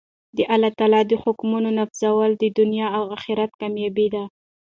[0.37, 4.23] د الله تعالی د حکمونو نافذول د دؤنيا او آخرت کاميابي ده.